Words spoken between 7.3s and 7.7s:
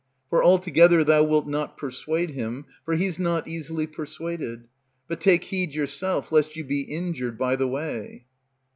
by the